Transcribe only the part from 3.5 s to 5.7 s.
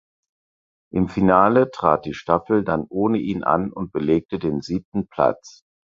und belegte den siebten Platz.